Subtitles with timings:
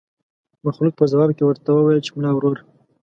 [0.65, 2.61] مخلوق په ځواب کې ورته وويل چې ملا وروره.